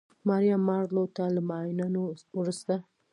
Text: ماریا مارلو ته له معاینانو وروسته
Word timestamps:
ماریا 0.27 0.57
مارلو 0.67 1.03
ته 1.15 1.23
له 1.35 1.41
معاینانو 1.49 2.01
وروسته 2.39 2.75